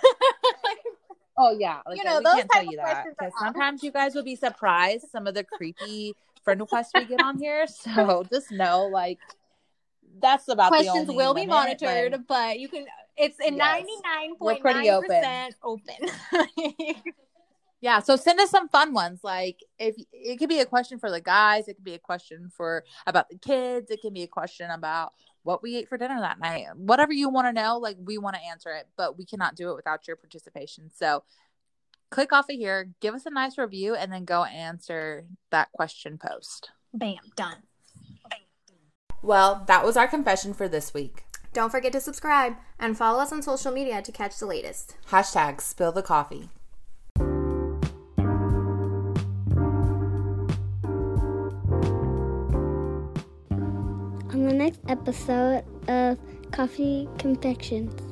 [1.41, 3.33] Oh yeah, like You know, we those can't tell type of you that questions because
[3.39, 7.39] sometimes you guys will be surprised some of the creepy friend requests we get on
[7.39, 7.65] here.
[7.67, 9.19] So just know, like,
[10.21, 12.85] that's about the Questions only will be monitored, but you can.
[13.17, 13.53] It's a Yes.
[13.53, 15.07] ninety nine We're pretty open.
[15.07, 15.95] percent open.
[17.81, 19.21] yeah, so send us some fun ones.
[19.23, 22.49] Like, if it could be a question for the guys, it could be a question
[22.55, 25.13] for about the kids, it can be a question about
[25.43, 26.65] what we ate for dinner that night.
[26.75, 29.71] Whatever you want to know, like we want to answer it, but we cannot do
[29.71, 30.89] it without your participation.
[30.93, 31.23] So
[32.11, 36.17] click off of here, give us a nice review, and then go answer that question
[36.17, 36.71] post.
[36.93, 37.57] Bam, done.
[39.21, 41.25] Well, that was our confession for this week.
[41.51, 44.95] Don't forget to subscribe and follow us on social media to catch the latest.
[45.09, 46.49] Hashtag spill the coffee.
[54.39, 56.17] on the next episode of
[56.51, 58.08] Coffee Confessions.